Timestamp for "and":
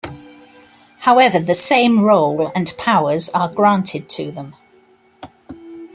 2.55-2.73